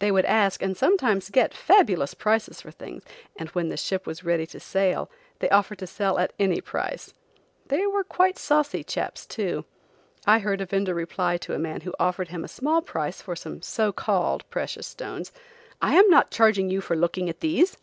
They 0.00 0.12
would 0.12 0.26
ask, 0.26 0.60
and 0.60 0.76
sometimes 0.76 1.30
get, 1.30 1.54
fabulous 1.54 2.12
prices 2.12 2.60
for 2.60 2.70
things, 2.70 3.04
and 3.36 3.48
when 3.54 3.70
the 3.70 3.78
ship 3.78 4.06
was 4.06 4.22
ready 4.22 4.44
to 4.48 4.60
sail, 4.60 5.08
they 5.38 5.48
offered 5.48 5.78
to 5.78 5.86
sell 5.86 6.18
at 6.18 6.34
any 6.38 6.60
price. 6.60 7.14
They 7.68 7.86
were 7.86 8.04
quite 8.04 8.36
saucy 8.36 8.84
chaps, 8.84 9.24
too. 9.24 9.64
I 10.26 10.40
heard 10.40 10.60
a 10.60 10.66
vender 10.66 10.92
reply 10.92 11.38
to 11.38 11.54
a 11.54 11.58
man 11.58 11.80
who 11.80 11.94
offered 11.98 12.28
him 12.28 12.44
a 12.44 12.48
small 12.48 12.82
price 12.82 13.22
for 13.22 13.34
some 13.34 13.62
so 13.62 13.92
called 13.92 14.44
precious 14.50 14.86
stones: 14.86 15.32
"I 15.80 15.94
am 15.94 16.10
not 16.10 16.30
charging 16.30 16.68
you 16.68 16.82
for 16.82 16.94
looking 16.94 17.30
at 17.30 17.40
these." 17.40 17.78